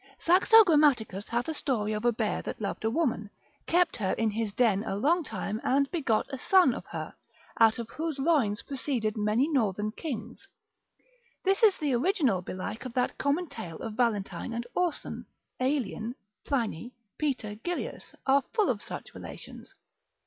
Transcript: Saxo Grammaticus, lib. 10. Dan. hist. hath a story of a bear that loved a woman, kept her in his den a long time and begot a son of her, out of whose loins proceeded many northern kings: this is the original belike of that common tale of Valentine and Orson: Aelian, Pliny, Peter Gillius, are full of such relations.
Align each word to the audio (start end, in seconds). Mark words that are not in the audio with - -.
Saxo 0.17 0.63
Grammaticus, 0.63 0.67
lib. 0.67 0.73
10. 0.73 0.79
Dan. 1.05 1.13
hist. 1.13 1.29
hath 1.29 1.47
a 1.47 1.53
story 1.53 1.93
of 1.93 2.05
a 2.05 2.11
bear 2.11 2.41
that 2.41 2.59
loved 2.59 2.83
a 2.83 2.89
woman, 2.89 3.29
kept 3.67 3.97
her 3.97 4.13
in 4.13 4.31
his 4.31 4.51
den 4.51 4.83
a 4.83 4.95
long 4.95 5.23
time 5.23 5.61
and 5.63 5.91
begot 5.91 6.25
a 6.33 6.39
son 6.39 6.73
of 6.73 6.87
her, 6.87 7.13
out 7.59 7.77
of 7.77 7.87
whose 7.91 8.17
loins 8.17 8.63
proceeded 8.63 9.15
many 9.15 9.47
northern 9.47 9.91
kings: 9.91 10.47
this 11.45 11.61
is 11.61 11.77
the 11.77 11.93
original 11.93 12.41
belike 12.41 12.83
of 12.83 12.95
that 12.95 13.19
common 13.19 13.47
tale 13.47 13.77
of 13.77 13.93
Valentine 13.93 14.53
and 14.53 14.65
Orson: 14.73 15.27
Aelian, 15.59 16.15
Pliny, 16.47 16.93
Peter 17.19 17.53
Gillius, 17.63 18.15
are 18.25 18.41
full 18.55 18.69
of 18.71 18.81
such 18.81 19.13
relations. 19.13 19.75